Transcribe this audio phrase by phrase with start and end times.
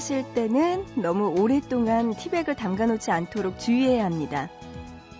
[0.00, 4.48] 마실 때는 너무 오랫동안 티백을 담가놓지 않도록 주의해야 합니다.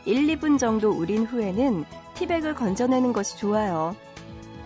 [0.07, 1.85] 1, 2분 정도 우린 후에는
[2.15, 3.95] 티백을 건져내는 것이 좋아요.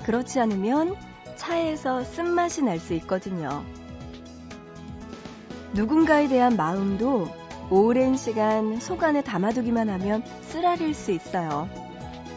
[0.05, 0.95] 그렇지 않으면
[1.35, 3.65] 차에서 쓴맛이 날 수 있거든요.
[5.73, 7.27] 누군가에 대한 마음도
[7.69, 11.69] 오랜 시간 속 안에 담아두기만 하면 쓰라릴 수 있어요.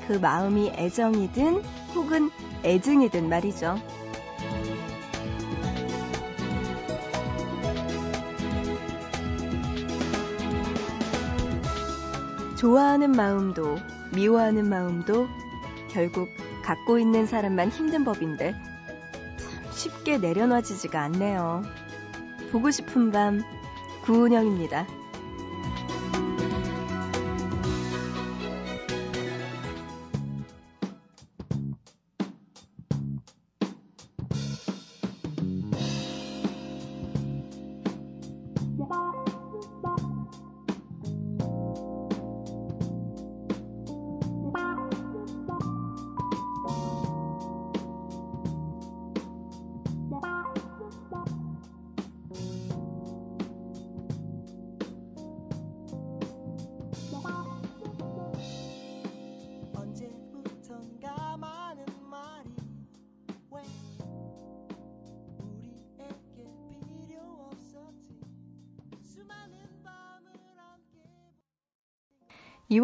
[0.07, 1.61] 그 마음이 애정이든
[1.93, 2.31] 혹은
[2.65, 3.77] 애증이든 말이죠.
[12.57, 13.77] 좋아하는 마음도
[14.13, 15.27] 미워하는 마음도
[15.89, 18.53] 결국 갖고 있는 사람만 힘든 법인데
[19.37, 21.61] 참 쉽게 내려놔지지가 않네요.
[22.51, 23.41] 보고 싶은 밤
[24.03, 24.87] 구은영입니다.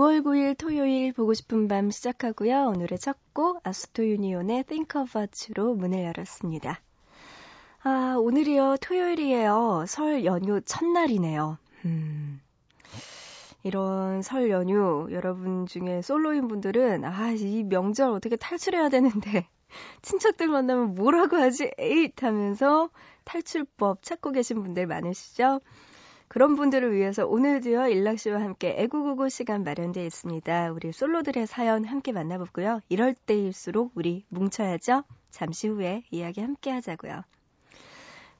[0.03, 2.65] (2월 9일) 토요일 보고 싶은 밤 시작하고요.
[2.75, 6.81] 오늘의 첫 곡 아스토 유니온의 Think About Chu로 문을 열었습니다.
[7.83, 8.75] 아, 오늘이요.
[8.81, 9.85] 토요일이에요.
[9.87, 11.57] 설 연휴 첫날이네요.
[11.85, 12.41] 음.
[13.63, 19.47] 이런 설 연휴 여러분 중에 솔로인 분들은 아, 이 명절 어떻게 탈출해야 되는데
[20.03, 21.71] 친척들 만나면 뭐라고 하지?
[21.77, 22.89] 에잇 하면서
[23.23, 25.61] 탈출법 찾고 계신 분들 많으시죠?
[26.33, 30.71] 그런 분들을 위해서 오늘도요, 일락 씨와 함께 애구구구 시간 마련되어 있습니다.
[30.71, 32.81] 우리 솔로들의 사연 함께 만나보고요.
[32.89, 35.03] 이럴 때일수록 우리 뭉쳐야죠?
[35.29, 37.21] 잠시 후에 이야기 함께 하자고요.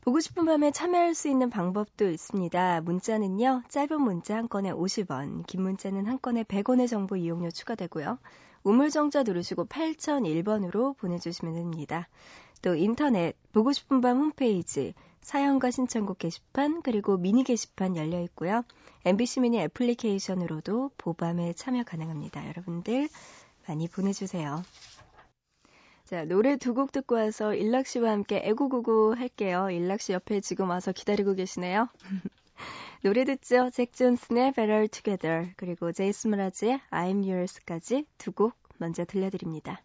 [0.01, 2.81] 보고 싶은 밤에 참여할 수 있는 방법도 있습니다.
[2.81, 8.17] 문자는요, 짧은 문자 한 건에 50원, 긴 문자는 한 건에 100원의 정보 이용료 추가되고요.
[8.63, 12.07] 우물정자 누르시고 8001번으로 보내주시면 됩니다.
[12.63, 18.63] 또 인터넷, 보고 싶은 밤 홈페이지, 사연과 신청곡 게시판 그리고 미니 게시판 열려 있고요.
[19.05, 22.47] MBC 미니 애플리케이션으로도 보밤에 참여 가능합니다.
[22.47, 23.09] 여러분들
[23.67, 24.63] 많이 보내주세요.
[26.05, 29.69] 자, 노래 두 곡 듣고 와서 일락 씨와 함께 애구구구 할게요.
[29.71, 31.87] 일락 씨 옆에 지금 와서 기다리고 계시네요.
[33.03, 33.69] 노래 듣죠?
[33.71, 39.81] 잭 존슨의 Better Together 그리고 제이스 무라즈의 I'm Yours까지 두 곡 먼저 들려드립니다.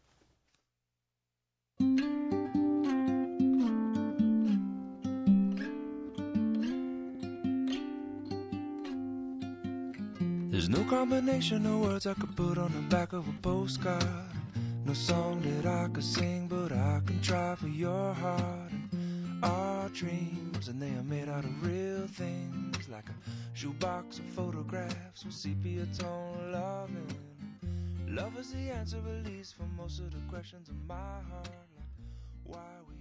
[10.68, 14.04] No combination of words I could put on the back of a postcard.
[14.84, 18.70] No song that I could sing, but I can try for your heart.
[18.92, 24.26] And our dreams, and they are made out of real things, like a shoebox of
[24.26, 27.16] photographs with sepia tone loving.
[28.06, 31.48] Love is the answer, at least for most of the questions in my heart.
[31.78, 31.88] Like
[32.44, 32.97] why we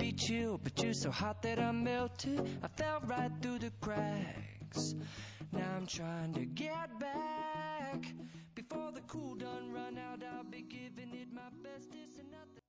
[0.00, 2.40] be chill, but you're so hot that I melted.
[2.62, 4.94] I fell right through the cracks.
[5.52, 8.04] Now I'm trying to get back.
[8.54, 11.90] Before the cool done run out, I'll be giving it my best.
[11.90, 12.62] This and nothing.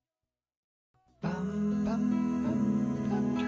[1.22, 2.12] Bum, bum,
[2.50, 3.48] bum, bum.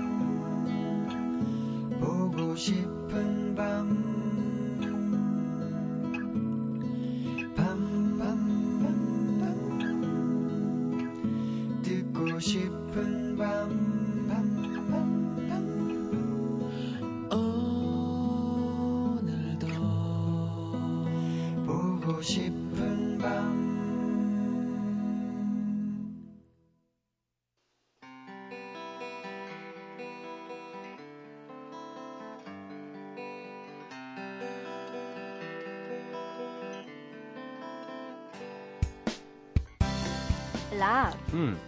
[2.00, 4.33] 보고 싶은 밤.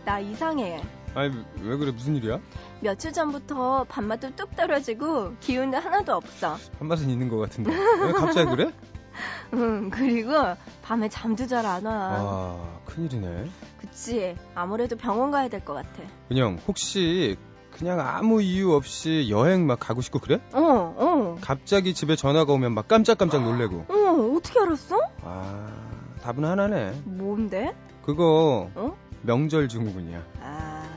[0.07, 0.81] 나 이상해.
[1.17, 2.39] 아니 왜 그래 무슨 일이야?
[2.81, 6.57] 며칠 전부터 밥맛도 뚝 떨어지고 기운도 하나도 없어.
[6.79, 8.71] 밥맛은 있는 것 같은데 왜 갑자기 그래?
[9.55, 10.31] 응 그리고
[10.83, 11.93] 밤에 잠도 잘 안 와.
[11.93, 13.47] 아 큰일이네.
[13.85, 14.37] 없지.
[14.55, 15.89] 아무래도 병원 가야 될 것 같아.
[16.31, 17.37] 은영, 혹시
[17.73, 20.41] 그냥 아무 이유 없이 여행 막 가고 싶고 그래?
[20.53, 20.61] 어,
[20.97, 21.37] 어.
[21.41, 23.87] 갑자기 집에 전화가 오면 막 깜짝깜짝 놀래고.
[23.91, 25.01] 어, 어떻게 알았어?
[25.25, 25.67] 아,
[26.23, 27.01] 답은 하나네.
[27.05, 27.75] 뭔데?
[28.05, 28.97] 그거 어?
[29.27, 30.25] 명절 증후군이야.
[30.41, 30.89] 아.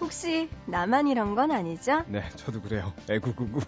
[0.00, 2.04] 혹시 나만 이런 건 아니죠?
[2.06, 2.92] 네, 저도 그래요.
[3.08, 3.60] 애구구구.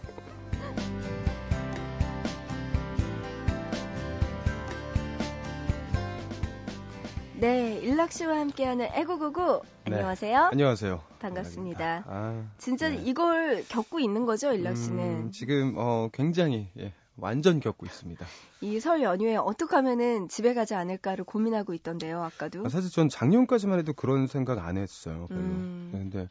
[7.37, 9.63] 네, 일락 씨와 함께하는 애구구구.
[9.87, 9.95] 네.
[9.97, 10.51] 안녕하세요.
[10.53, 11.03] 안녕하세요.
[11.19, 12.05] 반갑습니다.
[12.07, 12.97] 아, 진짜 네.
[13.05, 15.33] 이걸 겪고 있는 거죠, 일락 음, 씨는?
[15.33, 18.27] 지금 어, 굉장히 예, 완전 겪고 있습니다.
[18.63, 22.65] 이 설 연휴에 어떻게 하면은 집에 가지 않을까를 고민하고 있던데요, 아까도.
[22.65, 25.27] 아, 사실 전 작년까지만 해도 그런 생각 안 했어요.
[25.29, 25.41] 별로.
[25.41, 25.89] 음.
[25.93, 26.29] 근데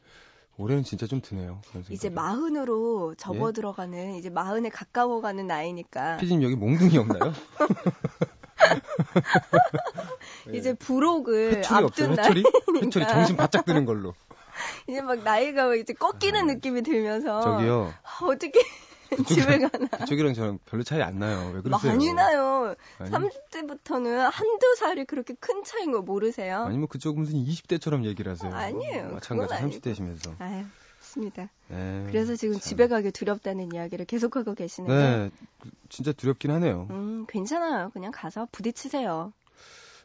[0.57, 1.62] 올해는 진짜 좀 드네요.
[1.89, 2.10] 이제.
[2.10, 3.16] 마흔으로 예?
[3.18, 7.31] 접어들어가는 이제 마흔에 가까워가는 나이니까 피디님 여기 몽둥이 없나요?
[10.54, 11.62] 이제 부록을?
[11.69, 12.13] 앞둔?
[12.16, 12.50] 나이니까
[12.81, 14.13] 회초리 정신 바짝 드는 걸로.
[14.88, 17.42] 이제 막 나이가 이제 꺾이는 느낌이 들면서 아.
[17.42, 17.94] 저기요.
[18.04, 18.62] 아, 어떻게
[19.27, 21.51] 집에 가나 그쪽이랑 저랑 별로 차이 안 나요.
[21.53, 21.91] 왜 그러세요?
[21.91, 22.75] 많이 나요.
[22.99, 26.63] 아니, 30대부터는 한두 살이 그렇게 큰 차이인 거 모르세요?
[26.63, 28.53] 아니 뭐 그쪽 무슨 20대처럼 얘기를 하세요.
[28.53, 29.11] 아니에요.
[29.11, 29.79] 마찬가지 그건 아니고.
[29.79, 30.35] 30대시면서.
[30.39, 30.63] 아유,
[30.99, 31.49] 좋습니다.
[31.67, 32.61] 네, 그래서 지금 참.
[32.61, 35.31] 집에 가기 두렵다는 이야기를 계속하고 계시는데 네,
[35.61, 36.87] 그- 진짜 두렵긴 하네요.
[36.91, 37.89] 음, 괜찮아요.
[37.91, 39.33] 그냥 가서 부딪히세요.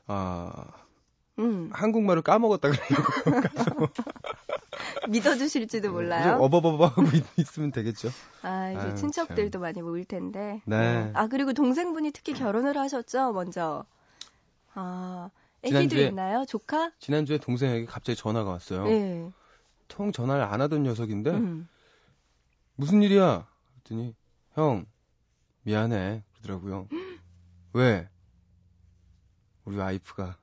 [0.09, 0.53] 아,
[1.39, 2.99] 음, 한국말을 까먹었다 그래요.
[5.09, 6.39] 믿어주실지도 몰라요.
[6.41, 8.09] 어버버버 하고 있- 있으면 되겠죠.
[8.43, 10.61] 아, 이제 아유, 친척들도 많이 모일 텐데.
[10.65, 11.11] 네.
[11.15, 13.85] 아, 그리고 동생분이 특히 결혼을 하셨죠, 먼저.
[14.75, 15.31] 아,
[15.63, 16.45] 애기들 지난주에- 있나요?
[16.47, 16.91] 조카?
[16.99, 18.85] 지난주에 동생에게 갑자기 전화가 왔어요.
[18.85, 19.31] 네.
[19.89, 21.69] 통 전화를 안 하던 녀석인데 음.
[22.75, 23.47] 무슨 일이야?
[23.85, 24.15] 그랬더니
[24.55, 24.85] 형
[25.63, 26.89] 미안해 그러더라고요.
[27.73, 28.09] 왜?
[29.65, 30.37] 우리 와이프가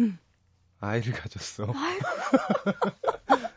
[0.00, 0.18] 음.
[0.80, 1.72] 아이를 가졌어.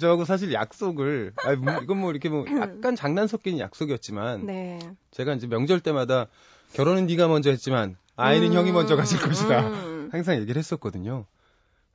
[0.00, 4.78] 저하고 사실 약속을 아니, 뭐, 이건 뭐 이렇게 뭐 약간 장난 섞인 약속이었지만 네.
[5.10, 6.28] 제가 이제 명절 때마다
[6.72, 9.68] 결혼은 네가 먼저 했지만 아이는 음, 형이 먼저 가질 것이다.
[9.68, 10.08] 음.
[10.12, 11.26] 항상 얘기를 했었거든요.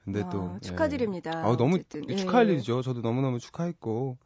[0.03, 0.67] 근데 아, 또 예.
[0.67, 1.31] 축하드립니다.
[1.43, 2.09] 아, 너무 어쨌든.
[2.09, 2.15] 예.
[2.15, 2.81] 축하할 일이죠.
[2.81, 4.17] 저도 너무 너무 축하했고.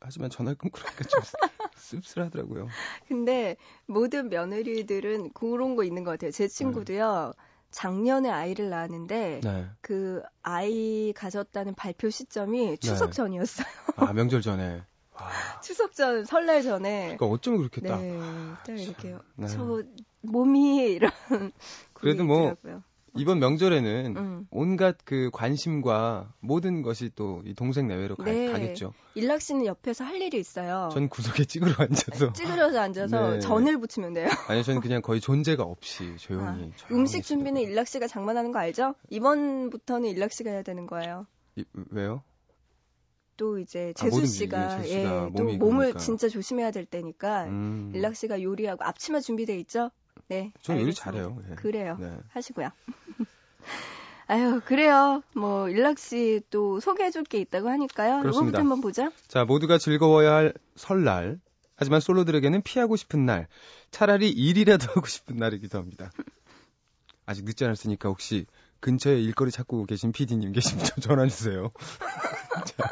[0.00, 1.20] 하지만 전화를 끊고 나니까 좀
[1.76, 2.68] 씁쓸하더라고요.
[3.08, 3.56] 근데
[3.86, 6.30] 모든 며느리들은 그런 거 있는 것 같아요.
[6.30, 7.32] 제 친구도요.
[7.70, 9.66] 작년에 아이를 낳았는데 네.
[9.80, 13.16] 그 아이 가졌다는 발표 시점이 추석 네.
[13.16, 13.66] 전이었어요.
[13.96, 14.82] 아, 명절 전에.
[15.12, 15.28] 와,
[15.62, 17.16] 추석 전, 설날 전에.
[17.16, 18.00] 그러니까 어쩌면 그렇게 딱.
[18.00, 18.18] 네,
[18.64, 19.46] 딱 이렇게 네.
[19.48, 19.82] 저
[20.22, 21.10] 몸이 이런
[21.92, 22.82] 그래도 뭐 있더라고요.
[23.18, 24.46] 이번 명절에는 음.
[24.50, 28.50] 온갖 그 관심과 모든 것이 또 이 동생 내외로 가, 네.
[28.50, 28.92] 가겠죠.
[29.14, 30.88] 일락 씨는 옆에서 할 일이 있어요.
[30.92, 32.32] 전 구석에 찌그러 앉아서.
[32.32, 33.40] 찌그러져 앉아서 네.
[33.40, 34.28] 전을 붙이면 돼요.
[34.48, 36.44] 아니, 저는 그냥 거의 존재가 없이 조용히.
[36.72, 37.62] 아, 음식 준비는.
[37.62, 38.94] 일락 씨가 장만하는 거 알죠?
[39.10, 41.26] 이번부터는 일락 씨가 해야 되는 거예요.
[41.56, 42.22] 이- 왜요?
[43.36, 45.04] 또 이제 아, 재수 게 씨가 예,
[45.36, 45.98] 또 몸을 그러니까.
[45.98, 47.92] 진짜 조심해야 될 때니까 음.
[47.94, 49.90] 일락 씨가 요리하고 앞치마 준비돼 있죠?
[50.28, 50.52] 네.
[50.62, 50.92] 전 요리.
[50.94, 51.38] 잘해요.
[51.50, 51.54] 예.
[51.56, 51.96] 그래요.
[52.00, 52.16] 네.
[52.30, 52.70] 하시고요.
[54.28, 55.22] 아유, 그래요.
[55.34, 58.22] 뭐 일락 씨 또 소개해 줄 게 있다고 하니까요.
[58.22, 58.58] 그렇습니다.
[58.58, 59.12] 이거부터 한번 보죠.
[59.28, 61.38] 자, 모두가 즐거워야 할 설날.
[61.76, 63.46] 하지만 솔로들에게는 피하고 싶은 날.
[63.90, 66.10] 차라리 일이라도 하고 싶은 날이기도 합니다.
[67.24, 68.46] 아직 늦지 않았으니까 혹시
[68.80, 71.70] 근처에 일거리 찾고 계신 PD님 계시면 좀 전화 주세요.
[72.66, 72.88] 자,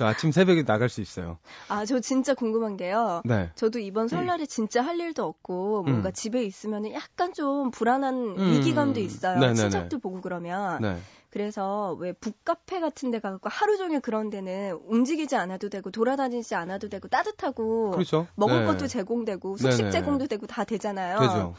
[0.00, 1.36] 저 아침 새벽에 나갈 수 있어요.
[1.68, 3.20] 아, 저 진짜 궁금한 게요.
[3.26, 3.50] 네.
[3.54, 6.12] 저도 이번 설날에 진짜 할 일도 없고 뭔가 음.
[6.14, 8.50] 집에 있으면 약간 좀 불안한 음.
[8.50, 9.38] 위기감도 있어요.
[9.38, 9.56] 네네네.
[9.60, 10.80] 친척들 보고 그러면.
[10.80, 10.96] 네.
[11.28, 16.88] 그래서 왜 북카페 같은 데 가고 하루 종일 그런 데는 움직이지 않아도 되고 돌아다니지 않아도
[16.88, 18.26] 되고 따뜻하고 그렇죠.
[18.36, 18.66] 먹을 네.
[18.68, 19.90] 것도 제공되고 숙식 네네.
[19.90, 21.18] 제공도 되고 다 되잖아요.
[21.18, 21.54] 되죠.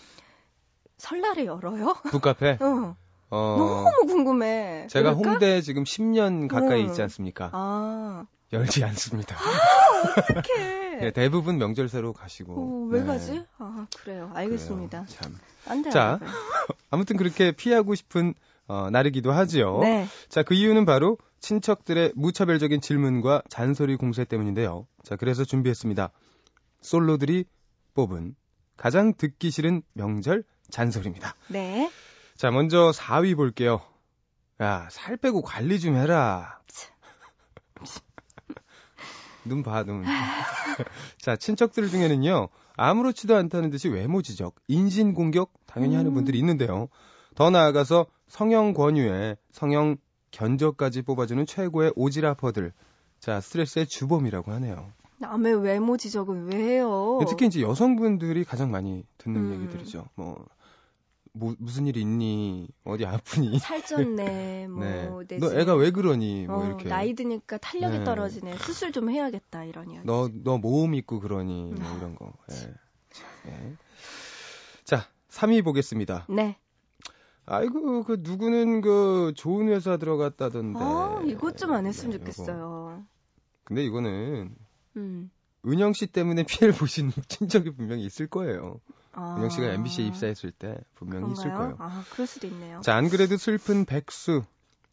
[0.97, 1.93] 설날에 열어요?
[2.09, 2.57] 북카페.
[2.61, 2.95] 어,
[3.31, 4.87] 어, 너무 궁금해.
[4.89, 5.29] 제가 그럴까?
[5.31, 6.87] 홍대에 지금 10년 가까이 음.
[6.87, 7.49] 있지 않습니까?
[7.53, 9.37] 아, 열지 않습니다.
[10.19, 10.97] 어떡해.
[10.99, 12.53] 네, 대부분 명절 새로 가시고.
[12.53, 13.05] 어, 왜 네.
[13.07, 13.41] 가지?
[13.57, 14.31] 아, 그래요.
[14.33, 15.05] 알겠습니다.
[15.05, 15.17] 그래요.
[15.19, 15.37] 참.
[15.67, 15.89] 안 돼.
[15.89, 16.19] 자,
[16.91, 18.33] 아무튼 그렇게 피하고 싶은
[18.67, 19.79] 어, 날이기도 하지요.
[19.79, 20.07] 네.
[20.29, 24.87] 자, 그 이유는 바로 친척들의 무차별적인 질문과 잔소리 공세 때문인데요.
[25.03, 26.11] 자, 그래서 준비했습니다.
[26.81, 27.45] 솔로들이
[27.93, 28.35] 뽑은
[28.77, 31.35] 가장 듣기 싫은 명절 잔소리입니다.
[31.47, 31.89] 네.
[32.41, 33.81] 자, 먼저 4위 볼게요.
[34.61, 36.59] 야, 살 빼고 관리 좀 해라.
[39.45, 40.03] 눈 봐, 눈.
[41.21, 46.15] 자, 친척들 중에는요, 아무렇지도 않다는 듯이 외모 지적, 인신 공격 당연히 하는 음.
[46.15, 46.87] 분들이 있는데요.
[47.35, 49.97] 더 나아가서 성형 권유에 성형
[50.31, 52.73] 견적까지 뽑아주는 최고의 오지라퍼들.
[53.19, 54.91] 자, 스트레스의 주범이라고 하네요.
[55.19, 57.19] 남의 외모 지적을 왜 해요?
[57.29, 59.53] 특히 이제 여성분들이 가장 많이 듣는 음.
[59.61, 60.07] 얘기들이죠.
[60.15, 60.43] 뭐,
[61.33, 62.67] 뭐, 무슨 일이 있니?
[62.83, 63.57] 어디 아프니?
[63.59, 64.67] 살쪘네.
[64.67, 65.27] 뭐 네.
[65.27, 66.45] 내 너 애가 왜 그러니?
[66.47, 66.89] 뭐 어, 이렇게.
[66.89, 68.03] 나이 드니까 탄력이 네.
[68.03, 68.57] 떨어지네.
[68.57, 70.05] 수술 좀 해야겠다 이런 이야기.
[70.05, 71.71] 너, 너 모음 있고 그러니.
[71.71, 71.75] 음.
[71.79, 72.33] 뭐 이런 거.
[72.51, 73.49] 예.
[73.51, 73.75] 예.
[74.83, 76.25] 자, 3위 보겠습니다.
[76.29, 76.57] 네.
[77.45, 80.79] 아이고, 그 누구는 그 좋은 회사 들어갔다던데.
[80.81, 82.17] 아, 이것 좀 안 했으면 네.
[82.19, 83.03] 좋겠어요.
[83.63, 84.53] 근데 이거는
[84.97, 85.31] 음.
[85.65, 88.79] 은영 씨 때문에 피해를 보신 친척이 분명히 있을 거예요.
[89.13, 91.75] 아, 은영 씨가 MBC에 입사했을 때 분명히 있을 그런가요?
[91.75, 91.91] 거예요.
[91.91, 92.81] 아, 그럴 수도 있네요.
[92.81, 94.43] 자, 안 그래도 슬픈 백수.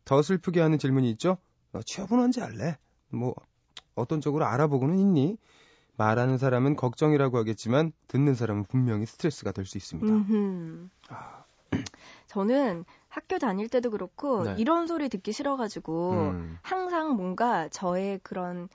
[0.04, 1.38] 더 슬프게 하는 질문이 있죠?
[1.72, 2.78] 너 취업은 언제 할래?
[3.10, 3.34] 뭐,
[3.94, 5.36] 어떤 쪽으로 알아보고는 있니?
[5.96, 10.10] 말하는 사람은 걱정이라고 하겠지만, 듣는 사람은 분명히 스트레스가 될 수 있습니다.
[10.12, 10.88] 음흠.
[11.10, 11.44] 아.
[12.28, 14.54] 저는 학교 다닐 때도 그렇고 네.
[14.58, 16.58] 이런 소리 듣기 싫어가지고 음.
[16.62, 18.68] 항상 뭔가 저의 그런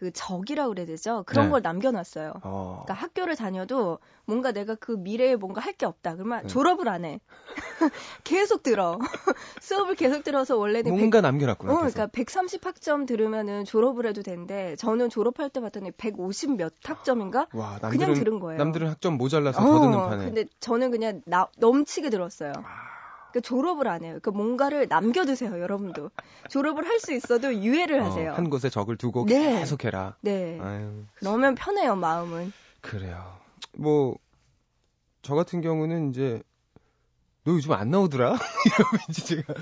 [0.00, 1.24] 그 적이라고 그래야 되죠?
[1.26, 1.50] 그런 네.
[1.50, 2.32] 걸 남겨놨어요.
[2.42, 2.82] 어.
[2.86, 6.14] 그러니까 학교를 다녀도 뭔가 내가 그 미래에 뭔가 할 게 없다.
[6.16, 6.48] 그러면 네.
[6.48, 7.20] 졸업을 안 해.
[8.24, 8.98] 계속 들어.
[9.60, 11.72] 수업을 계속 들어서 원래는 뭔가 남겨놨구나.
[11.72, 11.76] 어.
[11.76, 17.48] 그러니까 130학점 들으면은 졸업을 해도 되는데 저는 졸업할 때 봤더니 150 몇 학점인가?
[17.52, 18.58] 와, 그냥 남들은, 들은 거예요.
[18.58, 20.24] 남들은 학점 모자라서 더 듣는 판에.
[20.24, 22.52] 근데 저는 그냥 나, 넘치게 들었어요.
[22.56, 22.99] 아.
[23.30, 24.18] 그러니까 졸업을 안 해요.
[24.20, 26.10] 그러니까 뭔가를 남겨두세요, 여러분도.
[26.48, 28.32] 졸업을 할 수 있어도 유예를 하세요.
[28.32, 29.60] 어, 한 곳에 적을 두고 네.
[29.60, 30.16] 계속 해라.
[30.20, 30.58] 네.
[30.60, 32.52] 아유, 그러면 편해요, 마음은.
[32.82, 33.38] 그래요.
[33.76, 34.16] 뭐,
[35.22, 36.42] 저 같은 경우는 이제,
[37.44, 38.36] 너 요즘 안 나오더라?
[38.66, 39.54] 이러면 제가,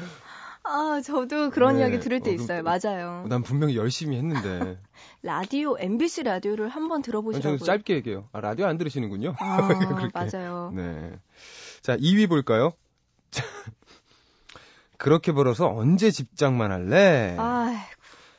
[0.65, 1.81] 아, 저도 그런 네.
[1.81, 2.63] 이야기 들을 때 어, 있어요.
[2.63, 3.25] 또- 맞아요.
[3.29, 4.79] 난 분명히 열심히 했는데.
[5.23, 7.59] 라디오, MBC 라디오를 한번 아니, 들어보시라고요.
[7.59, 8.29] 저는 짧게 얘기해요.
[8.33, 9.35] 아, 라디오 안 들으시는군요.
[9.39, 9.69] 아.
[10.13, 10.73] 맞아요.
[10.75, 11.13] 네.
[11.83, 12.73] 자, 2위 볼까요?
[13.31, 13.45] 자,
[14.99, 17.37] 그렇게 벌어서 언제 집장만 할래?
[17.39, 17.87] 아,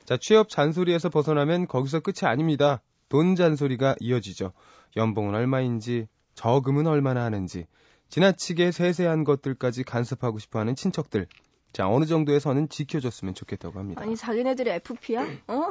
[0.06, 2.82] 자, 취업 잔소리에서 벗어나면 거기서 끝이 아닙니다.
[3.10, 4.54] 돈 잔소리가 이어지죠.
[4.96, 7.66] 연봉은 얼마인지, 저금은 얼마나 하는지,
[8.10, 11.28] 지나치게 세세한 것들까지 간섭하고 싶어 하는 친척들.
[11.72, 14.02] 자, 어느 정도의 선은 지켜줬으면 좋겠다고 합니다.
[14.02, 15.28] 아니 자기네들이 FP야?
[15.48, 15.70] 어?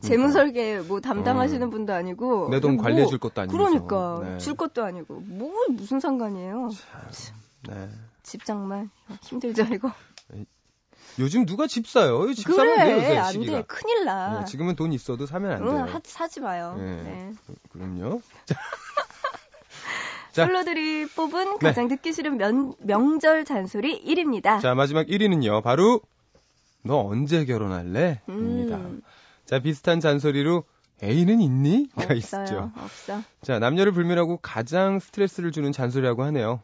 [0.00, 1.70] 재무설계 뭐 담당하시는 음.
[1.70, 3.86] 분도 아니고 내돈 뭐, 관리해 줄 것도 아니면서.
[3.86, 4.38] 그러니까 네.
[4.38, 6.70] 줄 것도 아니고 뭐 무슨 상관이에요?
[7.68, 7.88] 네.
[8.26, 8.90] 집장만
[9.22, 9.92] 힘들죠 이거.
[11.18, 12.30] 요즘 누가 집 사요?
[12.34, 13.52] 집 사면 돼요, 그래 요새 안 시기가.
[13.58, 14.40] 돼 큰일 나.
[14.40, 15.70] 네, 지금은 돈 있어도 사면 안 돼요.
[15.86, 16.74] 응, 하, 사지 마요.
[16.76, 17.02] 네.
[17.02, 17.32] 네.
[17.70, 18.20] 그럼요.
[20.32, 20.44] 자.
[20.44, 21.68] 솔로들이 뽑은 네.
[21.68, 24.60] 가장 듣기 싫은 면, 명절 잔소리 1위입니다.
[24.60, 25.62] 자, 마지막 1위는요.
[25.62, 26.02] 바로
[26.82, 28.20] 너 언제 결혼할래?
[28.28, 28.76] 입니다.
[28.76, 29.00] 음,
[29.46, 30.64] 자, 비슷한 잔소리로
[31.02, 31.88] 애인은 있니?
[31.94, 32.12] 가.
[32.14, 32.70] 있죠.
[32.76, 33.22] 없어.
[33.40, 36.60] 자, 남녀를 불면하고 가장 스트레스를 주는 잔소리라고 하네요.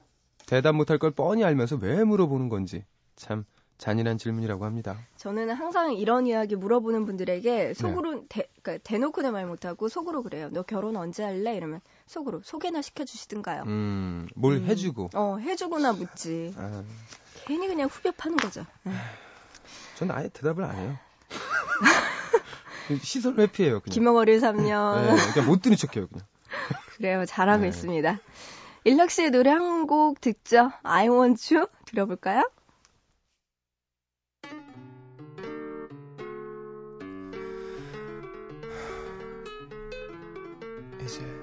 [0.53, 2.85] 대답 못할 걸 뻔히 알면서 왜 물어보는 건지.
[3.17, 3.47] 참
[3.79, 4.99] 잔인한 질문이라고 합니다.
[5.17, 10.51] 저는 항상 이런 이야기 물어보는 분들에게 속으로 대, 그러니까 대놓고는 말 못하고 속으로 그래요.
[10.53, 11.57] 너 결혼 언제 할래?
[11.57, 13.63] 이러면 속으로 소개나 시켜주시든가요.
[13.63, 14.67] 음, 뭘 음.
[14.67, 15.09] 해주고.
[15.15, 16.53] 어, 해주거나 묻지.
[16.59, 16.85] 아,
[17.47, 18.67] 괜히 그냥 후벼 파는 거죠.
[19.97, 20.99] 전 아예 대답을 안 해요.
[23.01, 23.95] 시선 회피해요, 그냥.
[23.95, 25.01] 김영월의 3년.
[25.01, 26.27] 네, 그냥 못 듣는 척해요, 그냥.
[26.99, 27.25] 그래요.
[27.25, 27.69] 잘하고 네.
[27.69, 28.21] 있습니다.
[28.85, 30.71] 일락 씨의 노래 한 곡 듣죠?
[30.83, 32.49] I want you 들어볼까요?
[41.01, 41.42] 이제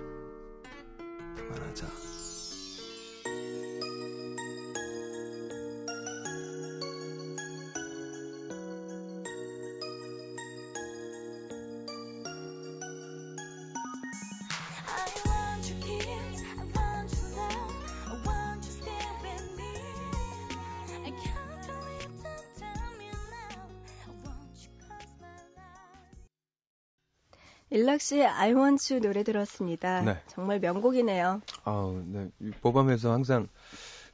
[27.71, 30.01] 일락 씨의 I want you 노래 들었습니다.
[30.01, 30.17] 네.
[30.27, 31.41] 정말 명곡이네요.
[31.63, 32.29] 아우, 네.
[32.39, 33.47] 이 보밤에서 항상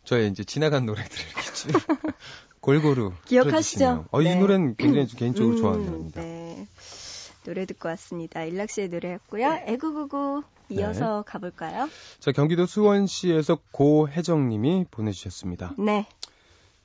[0.03, 1.25] 저의 이제 지나간 노래들을
[2.59, 4.05] 골고루 기억하시죠?
[4.12, 4.35] 어, 이 네.
[4.35, 6.21] 노래는 굉장히 개인적으로 음, 좋아하는 노래입니다.
[6.21, 6.67] 네.
[7.45, 8.43] 노래 듣고 왔습니다.
[8.43, 9.62] 일락 씨의 노래였고요.
[9.67, 11.88] 애구구구 이어서 가볼까요?
[12.19, 15.75] 자, 경기도 수원시에서 고혜정님이 보내주셨습니다.
[15.77, 16.07] 네.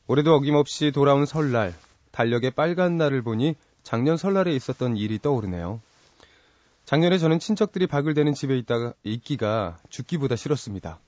[0.07, 1.75] 올해도 어김없이 돌아온 설날,
[2.11, 5.81] 달력의 빨간 날을 보니 작년 설날에 있었던 일이 떠오르네요.
[6.85, 11.01] 작년에 저는 친척들이 박을 대는 집에 있다가 있기가 죽기보다 싫었습니다.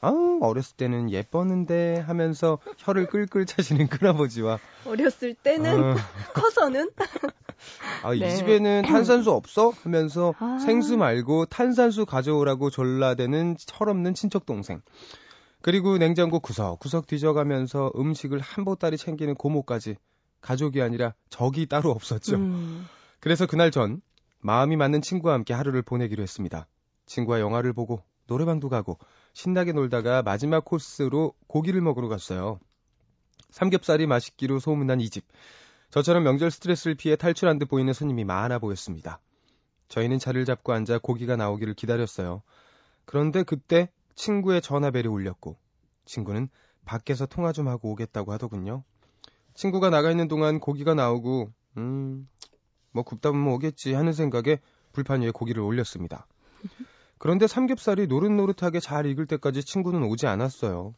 [0.00, 5.96] 아우 어렸을 때는 예뻤는데 하면서 혀를 끌끌 차시는 큰아버지와 어렸을 때는 아,
[6.34, 6.90] 커서는
[8.02, 8.36] 아, 이 네.
[8.36, 9.70] 집에는 탄산수 없어?
[9.82, 10.58] 하면서 아.
[10.58, 14.82] 생수 말고 탄산수 가져오라고 졸라대는 철없는 친척 동생.
[15.62, 19.96] 그리고 냉장고 구석구석 뒤져가면서 음식을 한 보따리 챙기는 고모까지
[20.42, 22.36] 가족이 아니라 적이 따로 없었죠.
[22.36, 22.86] 음,
[23.18, 24.02] 그래서 그날 전
[24.44, 26.66] 마음이 맞는 친구와 함께 하루를 보내기로 했습니다.
[27.06, 28.98] 친구와 영화를 보고 노래방도 가고
[29.32, 32.60] 신나게 놀다가 마지막 코스로 고기를 먹으러 갔어요.
[33.48, 35.24] 삼겹살이 맛있기로 소문난 이 집.
[35.88, 39.18] 저처럼 명절 스트레스를 피해 탈출한 듯 보이는 손님이 많아 보였습니다.
[39.88, 42.42] 저희는 차를 잡고 앉아 고기가 나오기를 기다렸어요.
[43.06, 45.56] 그런데 그때 친구의 전화벨이 울렸고
[46.04, 46.50] 친구는
[46.84, 48.84] 밖에서 통화 좀 하고 오겠다고 하더군요.
[49.54, 52.28] 친구가 나가 있는 동안 고기가 나오고 음,
[52.94, 54.60] 뭐 굽다 보면 오겠지 하는 생각에
[54.92, 56.26] 불판 위에 고기를 올렸습니다.
[57.18, 60.94] 그런데 삼겹살이 노릇노릇하게 잘 익을 때까지 친구는 오지 않았어요.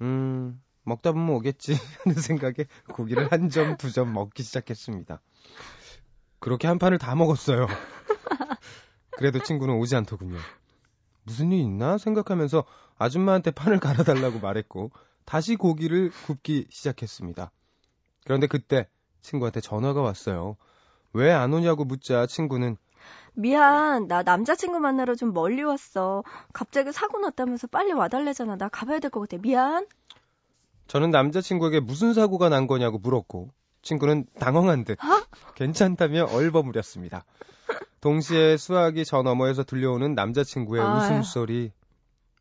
[0.00, 1.74] 음, 먹다 보면 오겠지
[2.04, 5.20] 하는 생각에 고기를 한 점, 두 점 먹기 시작했습니다.
[6.38, 7.66] 그렇게 한 판을 다 먹었어요.
[9.18, 10.38] 그래도 친구는 오지 않더군요.
[11.24, 12.64] 무슨 일 있나 생각하면서
[12.96, 14.92] 아줌마한테 판을 갈아달라고 말했고
[15.24, 17.50] 다시 고기를 굽기 시작했습니다.
[18.24, 18.88] 그런데 그때
[19.22, 20.56] 친구한테 전화가 왔어요.
[21.16, 22.76] 왜 안 오냐고 묻자 친구는
[23.34, 26.22] 미안, 나 남자친구 만나러 좀 멀리 왔어.
[26.54, 28.56] 갑자기 사고 났다면서 빨리 와달래잖아.
[28.56, 29.36] 나 가봐야 될 것 같아.
[29.42, 29.86] 미안.
[30.86, 33.50] 저는 남자친구에게 무슨 사고가 난 거냐고 물었고
[33.82, 34.98] 친구는 당황한 듯
[35.54, 37.24] 괜찮다며 얼버무렸습니다.
[38.00, 40.96] 동시에 수학이 저 너머에서 들려오는 남자친구의 아유.
[40.96, 41.72] 웃음소리.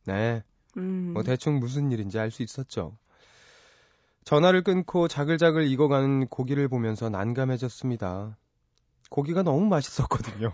[0.05, 0.43] 네,
[0.77, 1.11] 음.
[1.13, 2.97] 뭐 대충 무슨 일인지 알 수 있었죠.
[4.23, 8.37] 전화를 끊고 자글자글 익어가는 고기를 보면서 난감해졌습니다.
[9.09, 10.51] 고기가 너무 맛있었거든요.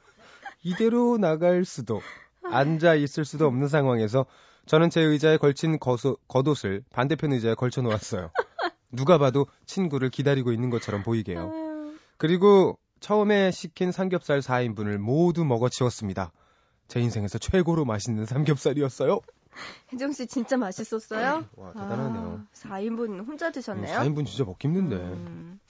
[0.62, 2.00] 이대로 나갈 수도,
[2.44, 4.26] 앉아 있을 수도 없는 상황에서
[4.66, 8.30] 저는 제 의자에 걸친 거소- 겉옷을 반대편 의자에 걸쳐 놓았어요.
[8.90, 11.52] 누가 봐도 친구를 기다리고 있는 것처럼 보이게요.
[12.16, 16.32] 그리고 처음에 시킨 삼겹살 4인분을 모두 먹어치웠습니다.
[16.88, 19.20] 제 인생에서 최고로 맛있는 삼겹살이었어요.
[19.92, 21.44] 혜정 씨 진짜 맛있었어요?
[21.56, 22.42] 와, 대단하네요.
[22.42, 23.98] 아, 4인분 혼자 드셨네요?
[23.98, 24.96] 4인분 진짜 먹기 힘든데.
[24.96, 25.60] 음,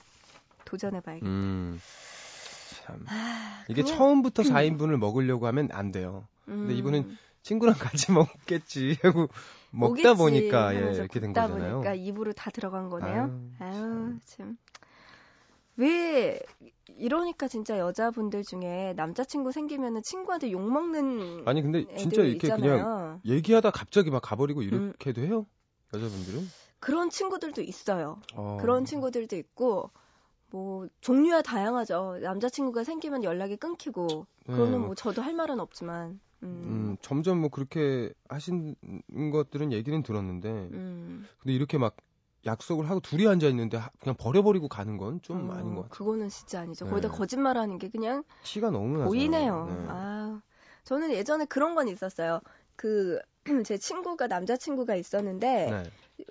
[0.74, 1.26] 도전해봐야겠다.
[1.26, 1.80] 음.
[2.84, 3.04] 참.
[3.08, 6.26] 아, 이게 그냥- 처음부터 4인분을 먹으려고 하면 안 돼요.
[6.44, 9.28] 근데 음, 이분은 친구랑 같이 먹겠지 하고
[9.70, 11.74] 먹다 보니까 예, 이렇게 된 거잖아요.
[11.76, 13.40] 보니까 입으로 다 들어간 거네요.
[13.60, 14.56] 아유, 아유, 참.
[15.76, 16.40] 왜
[16.87, 23.20] 이러니까 진짜 여자분들 중에 남자친구 생기면은 친구한테 욕 먹는 아니 근데 진짜 이렇게 그냥 있잖아요.
[23.24, 24.64] 얘기하다 갑자기 막 가버리고 음.
[24.64, 25.46] 이렇게도 해요?
[25.92, 26.48] 여자분들은?
[26.78, 28.20] 그런 친구들도 있어요.
[28.34, 28.58] 어.
[28.60, 29.90] 그런 친구들도 있고
[30.55, 32.19] 뭐 종류야 다양하죠.
[32.23, 34.87] 남자친구가 생기면 연락이 끊기고 그거는 네.
[34.87, 38.77] 뭐 저도 할 말은 없지만 음, 음, 점점 뭐 그렇게 하신
[39.33, 41.97] 것들은 얘기는 들었는데 음, 근데 이렇게 막
[42.47, 45.99] 약속을 하고 둘이 앉아 있는데 하- 그냥 버려버리고 가는 건좀 어, 아닌 것 같아요.
[45.99, 46.85] 그거는 진짜 아니죠.
[46.85, 46.90] 네.
[46.93, 49.03] 거기다 거짓말하는 게 그냥 티가 너무.
[49.03, 49.64] 보이네요.
[49.67, 49.87] 네.
[49.88, 50.40] 아,
[50.85, 52.40] 저는 예전에 그런 건 있었어요.
[52.77, 53.19] 그
[53.66, 55.83] 제 친구가 남자친구가 있었는데 네.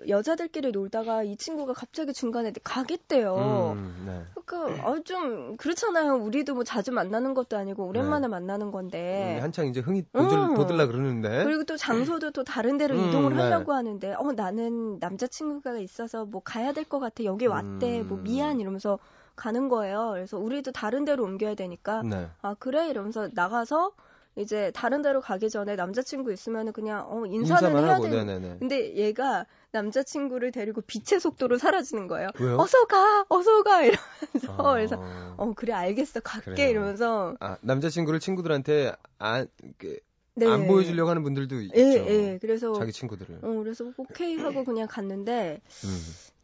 [0.08, 3.74] 여자들끼리 놀다가 이 친구가 갑자기 중간에 가겠대요.
[3.76, 4.22] 음, 네.
[4.44, 6.14] 그러니까 아, 좀 그렇잖아요.
[6.16, 9.36] 우리도 뭐 자주 만나는 것도 아니고 오랜만에 만나는 건데.
[9.38, 10.54] 음, 한창 이제 흥이 돋을, 음.
[10.54, 11.44] 돋을라 그러는데.
[11.44, 13.42] 그리고 또 장소도 또 다른 데로 음, 이동을 네.
[13.42, 18.24] 하려고 하는데 어 나는 남자친구가 있어서 뭐 가야 될 것 같아 여기 왔대 뭐 음.
[18.24, 18.98] 미안 이러면서
[19.36, 22.28] 가는 거예요 그래서 우리도 다른 데로 옮겨야 되니까 네.
[22.42, 23.92] 아 그래 이러면서 나가서
[24.36, 28.56] 이제 다른 데로 가기 전에 남자친구 있으면은 그냥 어 인사는 해야 하고, 돼 네네네.
[28.58, 32.56] 근데 얘가 남자친구를 데리고 빛의 속도로 사라지는 거예요 왜요?
[32.58, 34.72] 어서 가 어서 가 이러면서 어.
[34.72, 35.02] 그래서
[35.36, 36.70] 어 그래 알겠어 갈게 그래요.
[36.70, 39.46] 이러면서 아, 남자친구를 친구들한테 안,
[39.78, 39.98] 그,
[40.34, 40.46] 네.
[40.46, 41.76] 안 보여주려고 하는 분들도 있죠.
[41.76, 42.38] 예, 예.
[42.40, 43.38] 그래서 자기 친구들을.
[43.42, 46.00] 어, 그래서 오케이 하고 그냥 갔는데 음.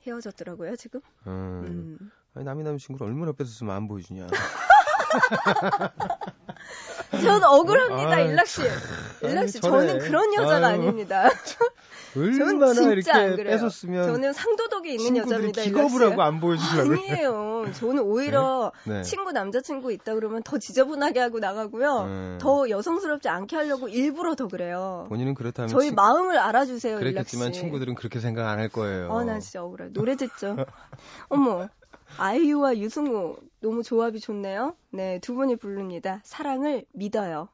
[0.06, 1.00] 헤어졌더라고요 지금.
[1.26, 1.98] 음.
[2.00, 2.10] 음.
[2.34, 4.28] 아니, 남이 남의 친구를 얼마나 뺏었으면 안 보여주냐.
[7.22, 8.62] 전 억울합니다 아이, 일락 씨.
[9.22, 9.88] 일락 씨 저래.
[9.88, 10.74] 저는 그런 여자가 아유.
[10.74, 11.28] 아닙니다.
[12.16, 13.50] 얼마나 진짜 이렇게 안 그래요.
[13.56, 15.62] 뺏었으면 저는 상도덕이 있는 여자입니다.
[15.62, 16.04] 기겁을 씨.
[16.04, 16.92] 하고 안 보여주려고.
[16.92, 17.66] 아니에요.
[17.74, 19.02] 저는 오히려 네.
[19.02, 22.00] 친구 남자친구 있다 그러면 더 지저분하게 하고 나가고요.
[22.02, 22.38] 음.
[22.40, 25.06] 더 여성스럽지 않게 하려고 일부러 더 그래요.
[25.08, 26.98] 본인은 그렇다면 저희 친- 마음을 알아주세요.
[26.98, 29.08] 그랬겠지만 친구들은 그렇게 생각 안 할 거예요.
[29.10, 29.88] 어, 나 진짜 억울해.
[29.92, 30.56] 노래 듣죠.
[31.28, 31.68] 어머,
[32.18, 34.76] 아이유와 유승우 너무 조합이 좋네요.
[34.90, 36.20] 네, 두 분이 부릅니다.
[36.24, 37.48] 사랑을 믿어요.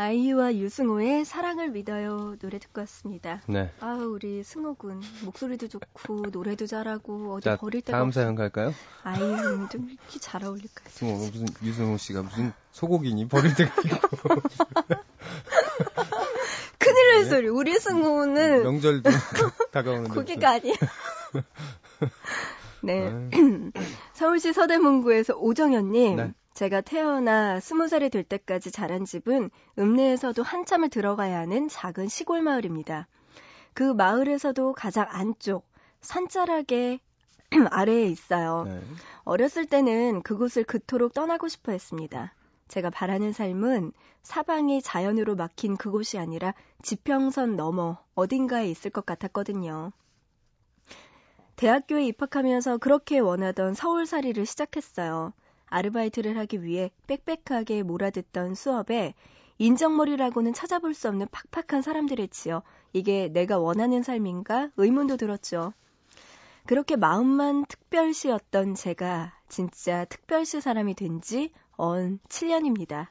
[0.00, 2.36] 아이유와 유승우의 사랑을 믿어요.
[2.40, 3.42] 노래 듣고 왔습니다.
[3.46, 3.70] 네.
[3.80, 5.02] 아, 우리 승호 군.
[5.26, 8.10] 목소리도 좋고, 노래도 잘하고, 어디 자, 버릴 데가 다음.
[8.10, 8.72] 사연 갈까요?
[9.02, 10.94] 아이유는 좀 이렇게 잘 어울릴 것 같아요.
[10.94, 14.08] 승호, 무슨, 유승호 씨가 무슨 소고기니 버릴 데가 있고.
[16.78, 17.48] 큰일 무슨 소리?
[17.48, 19.10] 우리 승우는 명절도
[19.70, 20.14] 다가오는데.
[20.14, 20.72] 고기가 아니야.
[22.82, 23.10] 네.
[23.10, 23.72] 무슨.
[24.14, 26.16] 서울시 서대문구에서 오정현님.
[26.16, 26.32] 네.
[26.54, 33.06] 제가 태어나 스무 살이 될 때까지 자란 집은 읍내에서도 한참을 들어가야 하는 작은 시골 마을입니다.
[33.72, 35.66] 그 마을에서도 가장 안쪽
[36.00, 37.00] 산자락의
[37.70, 38.64] 아래에 있어요.
[38.64, 38.80] 네.
[39.24, 42.34] 어렸을 때는 그곳을 그토록 떠나고 싶어 했습니다.
[42.68, 49.92] 제가 바라는 삶은 사방이 자연으로 막힌 그곳이 아니라 지평선 너머 어딘가에 있을 것 같았거든요.
[51.56, 55.32] 대학교에 입학하면서 그렇게 원하던 서울살이를 시작했어요.
[55.70, 59.14] 아르바이트를 하기 위해 빽빽하게 몰아듣던 수업에
[59.58, 65.72] 인정머리라고는 찾아볼 수 없는 팍팍한 사람들에 치여 이게 내가 원하는 삶인가 의문도 들었죠.
[66.66, 73.06] 그렇게 마음만 특별시였던 제가 진짜 특별시 사람이 된 지 언 7년입니다.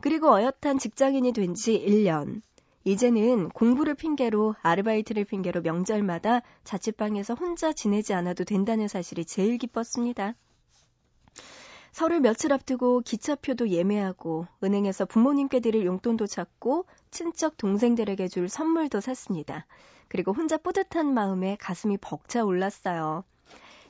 [0.00, 2.42] 그리고 어엿한 직장인이 된 지 1년.
[2.84, 10.34] 이제는 공부를 핑계로 아르바이트를 핑계로 명절마다 자취방에서 혼자 지내지 않아도 된다는 사실이 제일 기뻤습니다.
[11.94, 19.64] 설을 며칠 앞두고 기차표도 예매하고 은행에서 부모님께 드릴 용돈도 찾고 친척 동생들에게 줄 선물도 샀습니다.
[20.08, 23.22] 그리고 혼자 뿌듯한 마음에 가슴이 벅차 올랐어요.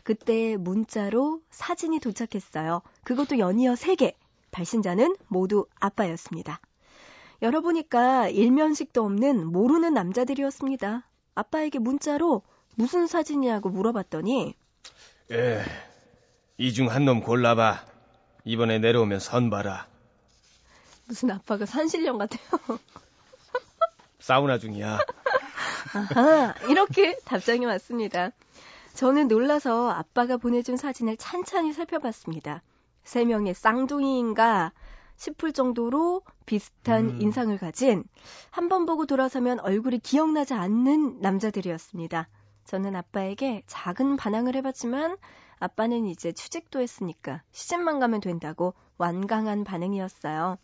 [0.03, 2.83] 그때 문자로 사진이 도착했어요.
[3.05, 4.13] 그것도 연이어 3개.
[4.51, 6.61] 발신자는 모두 아빠였습니다.
[7.41, 11.09] 열어보니까 일면식도 없는 모르는 남자들이었습니다.
[11.35, 12.43] 아빠에게 문자로
[12.77, 14.55] 무슨 사진이냐고 물어봤더니
[15.33, 15.63] 예,
[16.59, 17.94] 이중 한 놈 골라봐.
[18.45, 19.87] 이번에 내려오면 선 봐라.
[21.07, 22.41] 무슨 아빠가 산신령 같아요.
[24.19, 24.99] 사우나 중이야.
[25.95, 28.31] 아하, 이렇게 답장이 왔습니다.
[28.95, 32.63] 저는 놀라서 아빠가 보내준 사진을 찬찬히 살펴봤습니다.
[33.03, 34.73] 세 명의 쌍둥이인가
[35.17, 37.21] 싶을 정도로 비슷한 음.
[37.21, 38.05] 인상을 가진
[38.51, 42.29] 한 번 보고 돌아서면 얼굴이 기억나지 않는 남자들이었습니다.
[42.65, 45.17] 저는 아빠에게 작은 반항을 해봤지만
[45.69, 50.59] 아빠는 이제 취직도 했으니까 시집만 가면 된다고 완강한 반응이었어요.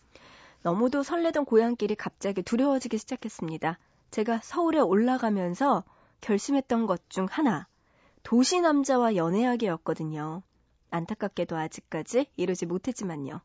[0.62, 3.78] 너무도 설레던 고향길이 갑자기 두려워지기 시작했습니다.
[4.10, 5.84] 제가 서울에 올라가면서
[6.20, 7.66] 결심했던 것 중 하나,
[8.22, 10.42] 도시 남자와 연애하기였거든요.
[10.90, 13.40] 안타깝게도 아직까지 이루지 못했지만요.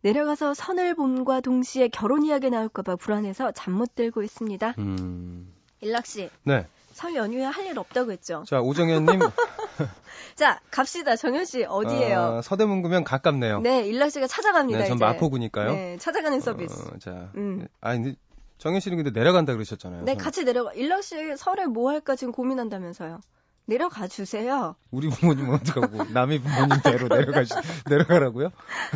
[0.00, 4.74] 내려가서 선을 봄과 동시에 결혼 이야기 나올까봐 불안해서 잠 못 들고 있습니다.
[4.78, 5.52] 음.
[5.80, 6.66] 일락 씨, 네.
[6.92, 8.42] 설 연휴에 할 일 없다고 했죠?
[8.48, 9.20] 자, 오정현님.
[10.34, 11.16] 자, 갑시다.
[11.16, 12.20] 정현 씨 어디예요?
[12.20, 13.60] 아, 서대문구면 가깝네요.
[13.60, 14.78] 네, 일락 씨가 찾아갑니다.
[14.80, 15.04] 네, 전 이제.
[15.04, 15.72] 마포구니까요.
[15.72, 16.80] 네, 찾아가는 서비스.
[16.88, 17.30] 어, 자.
[17.36, 17.66] 음.
[17.80, 18.16] 아니,
[18.58, 20.04] 정현 씨는 근데 내려간다 그러셨잖아요.
[20.04, 20.72] 네, 같이 내려가.
[20.72, 23.20] 일락 씨 설에 뭐 할까 지금 고민한다면서요.
[23.64, 24.74] 내려가 주세요.
[24.90, 27.54] 우리 부모님 어떡하고 남의 부모님대로 내려가시
[27.88, 28.50] 내려가라고요?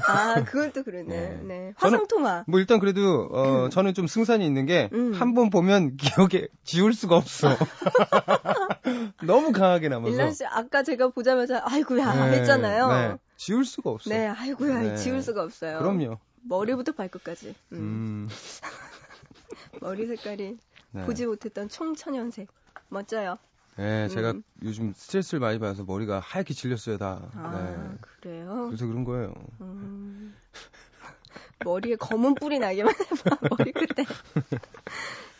[0.08, 1.04] 아, 그건 또 그러네.
[1.06, 1.40] 네.
[1.42, 1.72] 네.
[1.78, 2.44] 저는- 화성토마.
[2.48, 5.34] 뭐 일단 그래도 어 저는 좀 승산이 있는 게한 음.
[5.34, 7.48] 번 보면 기억에 지울 수가 없어.
[9.24, 10.12] 너무 강하게 남아서.
[10.12, 12.88] 일락 씨 아까 제가 보자마자 아이고야 네, 했잖아요.
[12.88, 13.08] 네.
[13.08, 14.12] 네, 지울 수가 없어.
[14.12, 14.96] 아이고야 네.
[14.96, 15.78] 지울 수가 없어요.
[15.78, 16.18] 그럼요.
[16.42, 17.54] 머리부터 발끝까지.
[17.72, 17.76] 음.
[17.76, 18.28] 음.
[19.80, 20.56] 머리 색깔이
[20.92, 21.04] 네.
[21.04, 22.48] 보지 못했던 총천연색.
[22.88, 23.38] 멋져요.
[23.76, 24.42] 네, 제가 음.
[24.62, 27.30] 요즘 스트레스를 많이 받아서 머리가 하얗게 질렸어요, 다.
[27.34, 27.98] 아, 네.
[28.20, 28.66] 그래요?
[28.68, 29.34] 그래서 그런 거예요.
[29.60, 30.34] 음.
[31.64, 34.06] 머리에 검은 뿔이 나게만 해봐, 머리 끝에.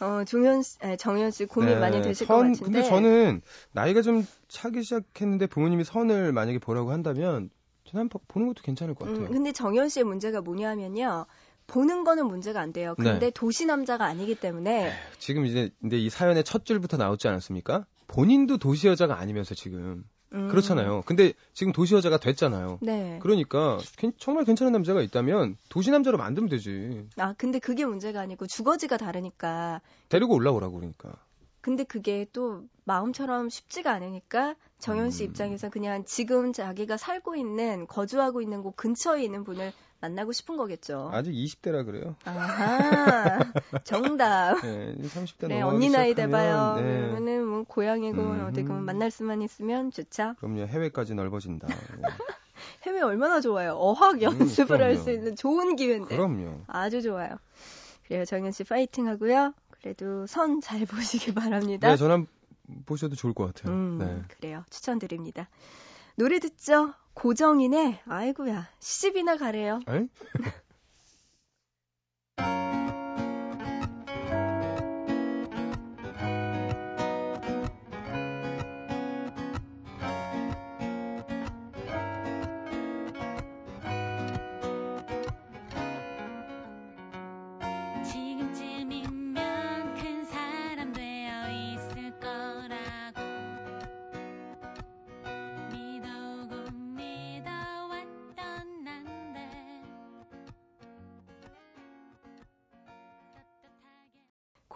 [0.00, 2.64] 어, 종현 씨, 아니, 정현 씨 고민 네, 많이 되실 선- 것 같은데.
[2.64, 3.40] 근데 저는
[3.72, 7.48] 나이가 좀 차기 시작했는데 부모님이 선을 만약에 보라고 한다면
[7.84, 9.26] 저는 보는 것도 괜찮을 것 같아요.
[9.26, 11.26] 음, 근데 정현 씨의 문제가 뭐냐면요.
[11.68, 12.94] 보는 거는 문제가 안 돼요.
[12.96, 13.30] 근데 네.
[13.30, 17.86] 도시 남자가 아니기 때문에 지금 이제 근데 이 사연의 첫 줄부터 나왔지 않았습니까?
[18.06, 21.02] 본인도 도시 여자가 아니면서 지금 음, 그렇잖아요.
[21.06, 22.78] 근데 지금 도시 여자가 됐잖아요.
[22.82, 23.18] 네.
[23.22, 27.06] 그러니까 괜- 정말 괜찮은 남자가 있다면 도시 남자로 만들면 되지.
[27.16, 29.80] 아, 근데 그게 문제가 아니고 주거지가 다르니까.
[30.08, 31.12] 데리고 올라오라고 그러니까.
[31.60, 35.28] 근데 그게 또 마음처럼 쉽지가 않으니까 정현 씨 음.
[35.30, 41.10] 입장에서 그냥 지금 자기가 살고 있는 거주하고 있는 곳 근처에 있는 분을 만나고 싶은 거겠죠.
[41.12, 42.16] 아직 20대라 그래요.
[42.24, 43.38] 아하,
[43.84, 44.60] 정답.
[44.62, 46.76] 네, 30대 네, 언니 나이 돼봐요.
[46.76, 48.46] 네, 그러면은 뭐 고향이고 음.
[48.46, 50.34] 어디고 만날 수만 있으면 좋죠.
[50.38, 50.66] 그럼요.
[50.66, 51.66] 해외까지 넓어진다.
[51.68, 51.74] 네.
[52.84, 53.72] 해외 얼마나 좋아요.
[53.74, 55.02] 어학 음, 연습을 할 그럼요.
[55.02, 56.14] 수 있는 좋은 기회인데.
[56.16, 56.60] 그럼요.
[56.66, 57.36] 아주 좋아요.
[58.06, 59.52] 그래요, 정현 씨 파이팅 하고요.
[59.80, 61.88] 그래도 선 잘 보시기 바랍니다.
[61.88, 62.22] 네, 전화
[62.84, 63.72] 보셔도 좋을 것 같아요.
[63.74, 64.22] 음, 네.
[64.28, 64.64] 그래요.
[64.70, 65.48] 추천드립니다.
[66.16, 66.94] 노래 듣죠?
[67.14, 69.80] 고정인의 아이고야 시집이나 가래요.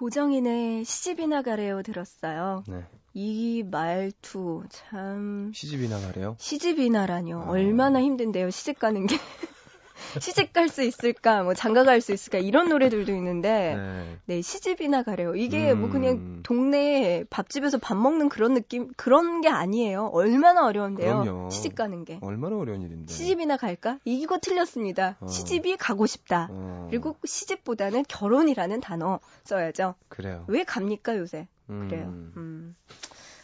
[0.00, 2.64] 고정인의 시집이나 가래요 들었어요.
[2.66, 2.86] 네.
[3.12, 6.36] 이 말투 참 시집이나 가래요.
[6.38, 7.42] 시집이나라뇨.
[7.42, 7.50] 아.
[7.50, 9.16] 얼마나 힘든데요, 시집 가는 게.
[10.18, 14.18] 시집 갈 수 있을까, 뭐 장가 갈 수 있을까, 이런 노래들도 있는데, 네.
[14.26, 15.34] 네, 시집이나 가래요.
[15.34, 15.92] 이게 뭐 음.
[15.92, 20.10] 그냥 동네에 밥집에서 밥 먹는 그런 느낌, 그런 게 아니에요.
[20.12, 21.20] 얼마나 어려운데요.
[21.22, 21.50] 그럼요.
[21.50, 22.18] 시집 가는 게.
[22.22, 23.12] 얼마나 어려운 일인데.
[23.12, 23.98] 시집이나 갈까?
[24.04, 25.16] 이거 틀렸습니다.
[25.20, 25.26] 어.
[25.26, 26.48] 시집이 가고 싶다.
[26.50, 29.94] 어, 그리고 시집보다는 결혼이라는 단어 써야죠.
[30.08, 30.44] 그래요.
[30.48, 31.48] 왜 갑니까, 요새?
[31.68, 31.88] 음.
[31.88, 32.06] 그래요.
[32.36, 32.76] 음.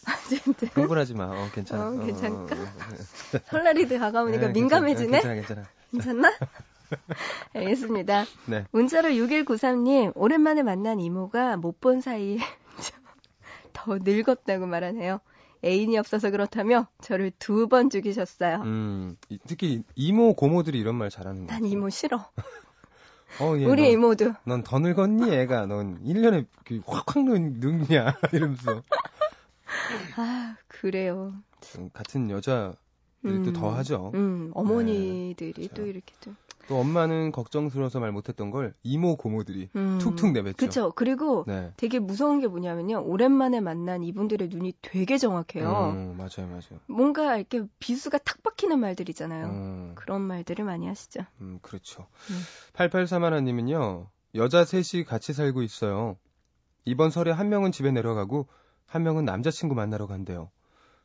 [0.75, 1.25] 흥분하지 마.
[1.25, 1.89] 어, 괜찮아.
[1.89, 2.55] 어, 괜찮을까?
[2.55, 3.39] 어.
[3.51, 5.11] 설날이도 다가오니까 네, 민감해지네?
[5.11, 5.63] 괜찮아, 괜찮아.
[5.93, 6.33] 괜찮나?
[7.55, 8.25] 알겠습니다.
[8.47, 8.65] 네.
[8.71, 12.39] 문자로 6193님, 오랜만에 만난 이모가 못 본 사이에
[13.73, 15.21] 더 늙었다고 말하네요.
[15.65, 18.63] 애인이 없어서 그렇다며 저를 두 번 죽이셨어요.
[18.63, 21.53] 음, 이- 특히 이모 고모들이 이런 말 잘하는 거.
[21.53, 22.31] 난 이모 싫어.
[23.41, 24.33] 어, 얘, 우리 너, 이모도.
[24.45, 25.67] 넌 더 늙었니, 애가?
[25.67, 28.17] 넌 1년에 그 확확 늙, 늙냐?
[28.33, 28.83] 이러면서.
[30.17, 31.35] 아, 그래요.
[31.61, 32.77] 좀 같은 여자들이
[33.31, 33.45] 음.
[33.45, 34.13] 또더 하죠.
[34.15, 35.75] 음, 어머니들이 그렇죠.
[35.75, 36.33] 또 이렇게 또.
[36.69, 40.57] 또 엄마는 걱정스러워서 말 못했던 걸 이모 고모들이 음, 툭툭 내뱉죠.
[40.57, 40.93] 그쵸.
[40.95, 41.73] 그리고 네.
[41.77, 43.05] 되게 무서운 게 뭐냐면요.
[43.05, 45.95] 오랜만에 만난 이분들의 눈이 되게 정확해요.
[45.95, 46.81] 음, 맞아요, 맞아요.
[46.87, 49.47] 뭔가 이렇게 비수가 탁 박히는 말들이잖아요.
[49.47, 51.21] 음, 그런 말들을 많이 하시죠.
[51.41, 52.07] 음, 그렇죠.
[52.31, 52.41] 음.
[52.73, 56.17] 8831님은요, 여자 셋이 같이 살고 있어요.
[56.85, 58.49] 이번 설에 한 명은 집에 내려가고,
[58.87, 60.51] 한 명은 남자친구 만나러 간대요.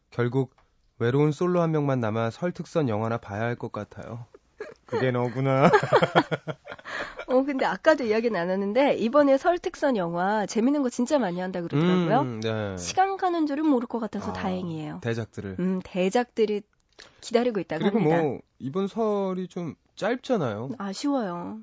[0.09, 0.55] 결국,
[1.01, 4.27] 외로운 솔로 한 명만 남아 설 특선 영화나 봐야 할 것 같아요.
[4.85, 5.71] 그게 너구나.
[7.27, 12.21] 어, 근데 아까도 이야기 나눴는데, 이번에 설 특선 영화 재밌는 거 진짜 많이 한다 그러더라고요.
[12.21, 12.77] 음, 네.
[12.77, 14.99] 시간 가는 줄은 모를 것 같아서 아, 다행이에요.
[15.01, 15.55] 대작들을.
[15.59, 16.61] 음, 대작들이
[17.21, 18.21] 기다리고 있다고 그리고 합니다.
[18.21, 20.69] 뭐, 이번 설이 좀 짧잖아요.
[20.77, 21.61] 아쉬워요.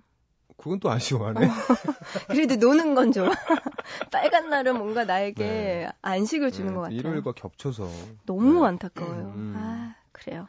[0.58, 1.40] 그건 또 아쉬워하네.
[2.28, 3.30] 그래도 노는 건 좋아.
[4.10, 5.88] 빨간 날은 뭔가 나에게 네.
[6.02, 6.98] 안식을 주는 네, 것 같아요.
[6.98, 7.88] 일요일과 겹쳐서.
[8.26, 8.66] 너무 네.
[8.68, 9.32] 안타까워요.
[9.36, 9.54] 음.
[9.56, 10.48] 아, 그래요.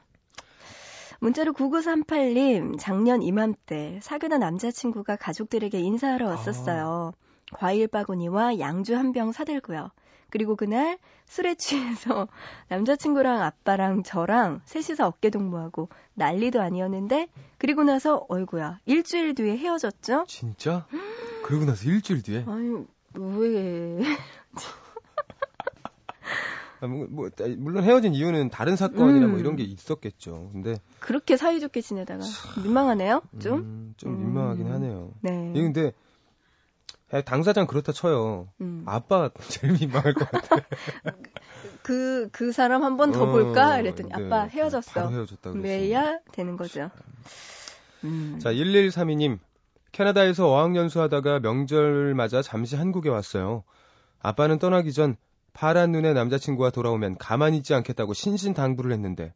[1.19, 6.29] 문자로 9938님, 작년 이맘때 사귀는 남자친구가 가족들에게 인사하러 아.
[6.31, 7.13] 왔었어요.
[7.51, 9.89] 과일 바구니와 양주 한 병 사들고요.
[10.29, 12.27] 그리고 그날 술에 취해서
[12.69, 20.25] 남자친구랑 아빠랑 저랑 셋이서 어깨 동무하고 난리도 아니었는데 그리고 나서 어이구야 일주일 뒤에 헤어졌죠?
[20.27, 20.85] 진짜?
[21.43, 22.45] 그러고 나서 일주일 뒤에?
[22.47, 23.99] 아니 왜
[26.81, 29.39] 아, 뭐, 뭐, 물론 헤어진 이유는 다른 사건이나 뭐 음.
[29.39, 30.49] 이런 게 있었겠죠.
[30.53, 32.23] 근데 그렇게 사이좋게 지내다가
[32.63, 33.59] 민망하네요 좀?
[33.59, 34.19] 음, 좀 음.
[34.19, 35.11] 민망하긴 하네요.
[35.21, 35.51] 네.
[35.55, 35.91] 예, 근데 야,
[37.25, 38.49] 당사자는 그렇다 쳐요.
[38.61, 38.83] 음.
[38.85, 40.57] 아빠가 제일 민망할 것 같아.
[41.81, 43.79] 그, 그 사람 한 번더 어, 볼까?
[43.79, 44.91] 이랬더니 네, 아빠 헤어졌어.
[44.93, 45.51] 바로 헤어졌다.
[45.53, 46.91] 매야 되는 거죠.
[48.03, 48.39] 음.
[48.41, 49.39] 자, 1132님.
[49.91, 53.63] 캐나다에서 어학연수 하다가 명절 맞아 잠시 한국에 왔어요.
[54.19, 55.15] 아빠는 떠나기 전
[55.53, 59.33] 파란 눈의 남자친구가 돌아오면 가만히 있지 않겠다고 신신당부를 했는데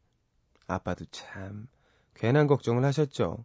[0.66, 1.66] 아빠도 참
[2.14, 3.44] 괜한 걱정을 하셨죠.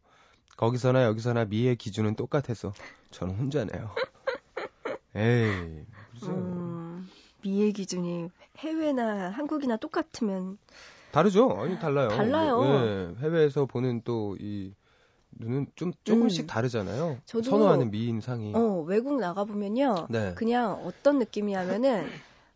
[0.55, 2.73] 거기서나 여기서나 미의 기준은 똑같아서
[3.11, 3.89] 저는 혼자네요.
[5.15, 7.09] 에이, 무슨 음,
[7.41, 10.57] 미의 기준이 해외나 한국이나 똑같으면
[11.11, 11.49] 다르죠?
[11.51, 12.09] 아니 달라요.
[12.09, 12.61] 달라요.
[12.63, 14.73] 예, 해외에서 보는 또 이
[15.31, 16.47] 눈은 좀 조금씩 음.
[16.47, 17.17] 다르잖아요.
[17.25, 18.51] 저도- 선호하는 미인 상이.
[18.55, 20.07] 어, 외국 나가 보면요.
[20.09, 20.33] 네.
[20.35, 22.07] 그냥 어떤 느낌이냐면은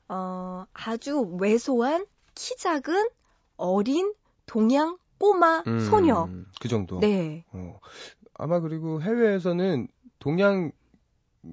[0.10, 3.08] 어, 아주 왜소한 키 작은
[3.58, 4.14] 어린
[4.48, 6.28] 동양 꼬마 음, 소녀.
[6.60, 7.00] 그 정도.
[7.00, 7.46] 네.
[7.54, 7.80] 어,
[8.34, 9.88] 아마 그리고 해외에서는
[10.20, 10.72] 동양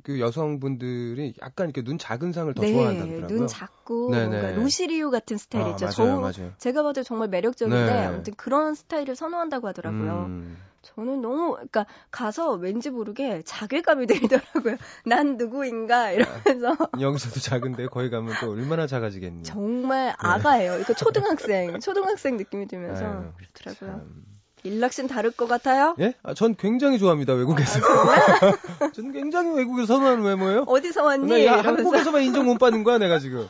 [0.02, 2.72] 그 여성분들이 약간 이렇게 눈 작은 상을 더 네.
[2.72, 3.38] 좋아한다 그러더라고요.
[3.38, 4.28] 눈 작고 네네.
[4.28, 5.86] 뭔가 루시리우 같은 스타일 아, 있죠.
[5.86, 6.52] 맞아요, 저 맞아요.
[6.58, 8.04] 제가 봐도 정말 매력적인데 네.
[8.04, 10.26] 아무튼 그런 스타일을 선호한다고 하더라고요.
[10.28, 14.06] 음, 저는 너무 그러니까 가서 왠지 모르게 자괴감이
[14.64, 14.76] 들더라고요.
[15.04, 19.42] 난 누구인가 이러면서 여기서도 작은데 거기 가면 또 얼마나 작아지겠니?
[19.42, 20.78] 정말 아가예요.
[20.78, 24.00] 이거 초등학생, 초등학생 느낌이 들면서 아유, 그렇더라고요.
[24.00, 24.39] 참.
[24.62, 25.94] 일락신 다를 것 같아요?
[26.00, 26.14] 예?
[26.22, 27.80] 아, 전 굉장히 좋아합니다 외국에서.
[28.92, 30.64] 저는 굉장히 외국에서 선호하는 외모예요.
[30.66, 31.28] 어디서 왔니?
[31.28, 33.48] 나 야, 한국에서만 인정 못 받는 거야 내가 지금.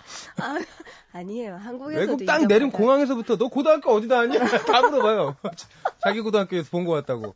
[1.12, 1.56] 아니에요.
[1.56, 2.70] 한국에서도 외국 딱 내린.
[2.70, 4.38] 공항에서부터 너 고등학교 어디 다녔냐?
[4.66, 5.36] 다 물어봐요.
[6.02, 7.34] 자기 고등학교에서 본 것 같다고.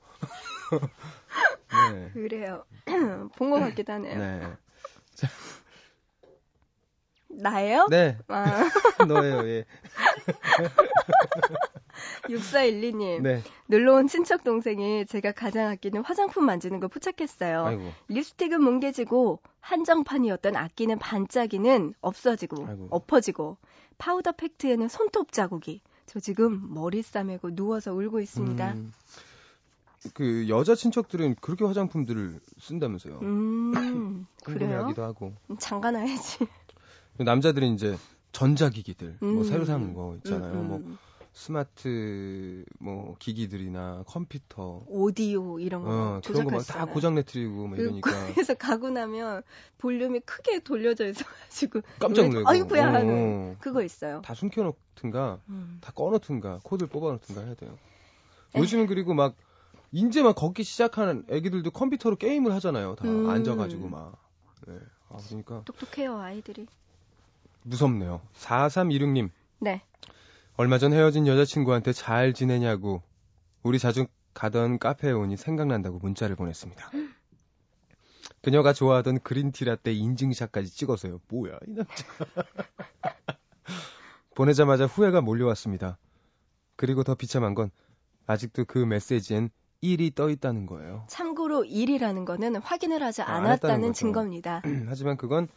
[1.92, 2.10] 네.
[2.12, 2.64] 그래요.
[3.36, 4.18] 본 것 같기도 하네요.
[4.18, 4.52] 네.
[7.36, 7.88] 나예요?
[7.90, 8.16] 네.
[8.28, 8.68] 아,
[9.08, 9.64] 너예요, 예.
[12.24, 13.22] 6412님.
[13.22, 13.42] 네.
[13.66, 17.64] 놀러 온 친척 동생이 제가 가장 아끼는 화장품 만지는 걸 포착했어요.
[17.64, 17.92] 아이고.
[18.08, 22.88] 립스틱은 뭉개지고 한정판이었던 아끼는 반짝이는 없어지고 아이고.
[22.90, 23.56] 엎어지고
[23.98, 28.72] 파우더 팩트에는 손톱 자국이 저 지금 머리 싸매고 누워서 울고 있습니다.
[28.72, 28.92] 음,
[30.12, 33.20] 그 여자 친척들은 그렇게 화장품들을 쓴다면서요.
[33.22, 33.72] 음,
[34.44, 34.58] 그래요?
[34.58, 35.32] 궁금해하기도 하고.
[35.58, 36.46] 잠가놔야지.
[37.18, 37.96] 남자들은 이제
[38.32, 39.44] 전자기기들, 뭐 음.
[39.44, 40.52] 새로 사는 거 있잖아요.
[40.52, 40.98] 음, 뭐 음.
[41.34, 46.84] 스마트 뭐 기기들이나 컴퓨터, 오디오 이런 거 어, 그런 거막수 다.
[46.86, 49.42] 고장 내트리고 뭐그 이러니까 그래서 가고 나면
[49.78, 52.48] 볼륨이 크게 돌려져 있어가지고 깜짝 왜- 놀고.
[52.48, 53.56] 아이고야 어, 하는 어.
[53.60, 54.22] 그거 있어요.
[54.24, 55.78] 다 숨겨놓든가 음.
[55.80, 57.76] 다 꺼놓든가 코드를 뽑아놓든가 해야 돼요.
[58.54, 59.34] 요즘은 그리고 막
[59.90, 62.94] 이제 막 걷기 시작하는 애기들도 컴퓨터로 게임을 하잖아요.
[62.94, 63.28] 다 음.
[63.28, 64.16] 앉아가지고 막.
[64.68, 64.78] 네.
[65.08, 66.66] 아, 그러니까 똑똑해요 아이들이.
[67.64, 68.20] 무섭네요.
[68.38, 69.30] 4326님.
[69.60, 69.82] 네.
[70.56, 73.02] 얼마 전 헤어진 여자친구한테 잘 지내냐고
[73.62, 76.90] 우리 자주 가던 카페에 오니 생각난다고 문자를 보냈습니다.
[78.42, 81.20] 그녀가 좋아하던 그린티 라떼 인증샷까지 찍어서요.
[81.28, 82.04] 뭐야 이 남자.
[84.34, 85.98] 보내자마자 후회가 몰려왔습니다.
[86.76, 87.70] 그리고 더 비참한 건
[88.26, 89.50] 아직도 그 메시지엔
[89.82, 91.04] 1이 떠 있다는 거예요.
[91.08, 93.92] 참고로 1이라는 거는 확인을 하지 아, 안 않았다는.
[93.92, 94.62] 증거입니다.
[94.86, 95.48] 하지만 그건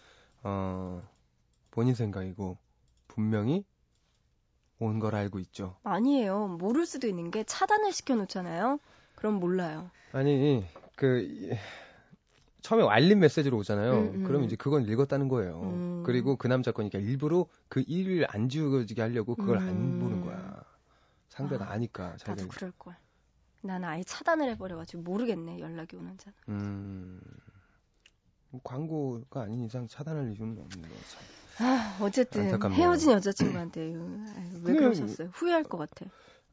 [0.43, 1.01] 어,
[1.71, 2.57] 본인 생각이고
[3.07, 3.63] 분명히
[4.79, 5.75] 온 걸 알고 있죠.
[5.83, 6.47] 아니에요.
[6.59, 8.79] 모를 수도 있는 게 차단을 시켜놓잖아요.
[9.15, 9.89] 그럼 몰라요.
[10.11, 11.57] 아니 그 이-
[12.61, 13.93] 처음에 알림 메시지로 오잖아요.
[13.93, 14.23] 음, 음.
[14.23, 15.61] 그럼 이제 그건 읽었다는 거예요.
[15.61, 16.03] 음.
[16.05, 19.99] 그리고 그 남자 거니까 일부러 그 일을 안 지워지게 하려고 그걸 안 음.
[19.99, 20.63] 보는 거야.
[21.29, 22.95] 상대가 아, 아니까 자기가 나도 그럴 걸.
[23.61, 26.31] 난 아예 차단을 해버려가지고 모르겠네 연락이 오는 자.
[26.49, 27.19] 음.
[28.49, 31.21] 뭐 광고가 아닌 이상 차단할 이유는 없는 거 참.
[31.59, 32.79] 아, 어쨌든 안타깝네요.
[32.79, 33.93] 헤어진 여자친구한테
[34.63, 35.29] 왜 그러셨어요?
[35.33, 36.05] 후회할 것 같아.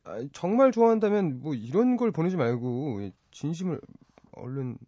[0.05, 3.81] 아, 정말 좋아한다면 뭐 이런 걸 보내지 말고 진심을
[4.33, 4.79] 얼른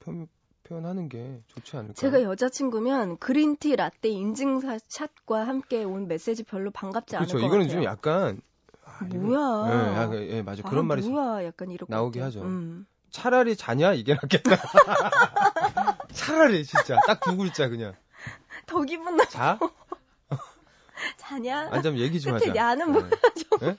[0.00, 0.26] 표,
[0.64, 1.94] 표현하는 게 좋지 않을까?
[1.94, 7.36] 제가 여자친구면 그린티 라떼 인증샷과 함께 온 메시지 별로 반갑지 그렇죠.
[7.38, 7.82] 않을 것 이거는 같아요.
[7.82, 8.40] 좀 약간
[8.84, 9.70] 아, 뭐야?
[9.92, 10.62] 예, 아, 그, 예, 맞아.
[10.62, 11.44] 그런 아, 말이 뭐야?
[11.44, 12.42] 약간 이렇게 나오게 하죠.
[12.42, 12.86] 음.
[13.10, 14.56] 차라리 자냐 이게 낫겠다.
[16.12, 17.94] 차라리 진짜 딱 두 글자 그냥
[18.70, 19.24] 더 기분 나.
[19.24, 19.58] 자
[21.16, 21.68] 자냐?
[21.72, 22.54] 앉으면 얘기 좀 하자.
[22.54, 23.10] 야는 뭐야,
[23.62, 23.76] 예?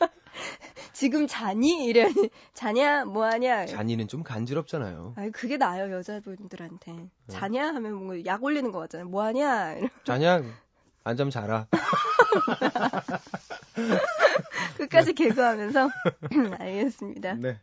[0.91, 1.85] 지금 자니?
[1.85, 3.05] 이래니 자냐?
[3.05, 3.67] 뭐하냐?
[3.67, 5.13] 잔이는 좀 간지럽잖아요.
[5.15, 7.07] 아니 그게 나아요 여자분들한테 네.
[7.27, 10.43] 자냐 하면 뭔가 약 올리는 거 같잖아요 뭐하냐 이러- 자냐
[11.05, 11.67] 앉으면 자라.
[14.77, 15.89] 끝까지 개그하면서
[16.59, 17.59] 알겠습니다 네,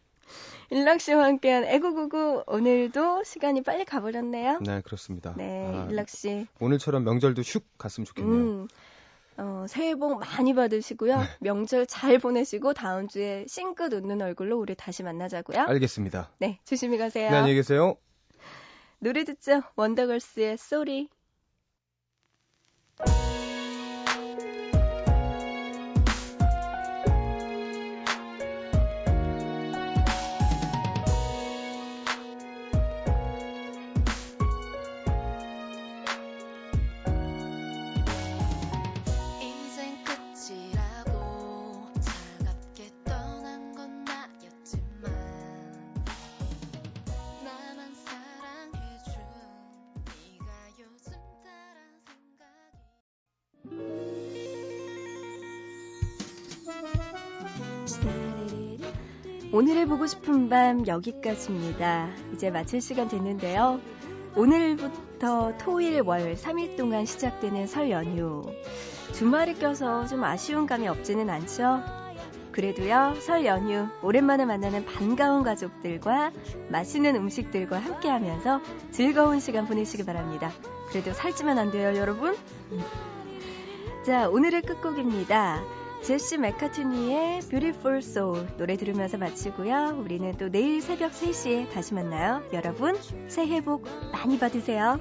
[0.71, 5.35] 일락 씨와 함께한 애구구구 오늘도 시간이 빨리 가버렸네요 네 그렇습니다.
[5.37, 8.35] 네 아, 일락 씨 오늘처럼 명절도 슉 갔으면 좋겠네요.
[8.35, 8.69] 음,
[9.39, 11.25] 어, 새해 복 많이 받으시고요 네.
[11.41, 16.31] 명절 잘 보내시고 다음 주에 싱긋 웃는 얼굴로 우리 다시 만나자고요 알겠습니다.
[16.39, 17.97] 네 조심히 가세요 네, 안녕히 계세요.
[18.99, 21.09] 노래 듣죠 원더걸스의 쏘리
[59.59, 62.11] 오늘의 보고 싶은 밤 여기까지입니다.
[62.33, 63.81] 이제 마칠 시간 됐는데요.
[64.37, 68.45] 오늘부터 토일 월 3일 동안 시작되는 설 연휴.
[69.15, 71.83] 주말이 껴서 좀 아쉬운 감이 없지는 않죠?
[72.53, 76.31] 그래도요, 설 연휴, 오랜만에 만나는 반가운 가족들과
[76.69, 78.61] 맛있는 음식들과 함께 하면서
[78.93, 80.53] 즐거운 시간 보내시기 바랍니다.
[80.91, 82.37] 그래도 살찌면 안 돼요, 여러분?
[84.07, 85.78] 자, 오늘의 끝곡입니다.
[86.03, 89.99] 제시 맥카트니의 Beautiful Soul 노래 들으면서 마치고요.
[89.99, 92.43] 우리는 또 내일 새벽 3시에 다시 만나요.
[92.53, 92.97] 여러분,
[93.29, 94.99] 새해 복 많이 받으세요.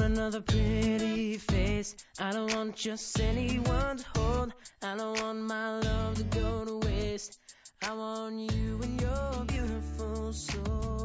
[0.00, 1.94] Another pretty face.
[2.18, 4.52] I don't want just anyone to hold.
[4.82, 7.38] I don't want my love to go to waste.
[7.80, 10.97] I want you and your beautiful soul.